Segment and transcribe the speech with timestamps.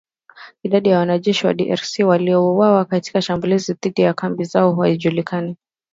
[0.63, 5.55] Idadi ya wanajeshi wa DRC waliouawa katika shambulizi dhidi ya kambi zao haijajulikana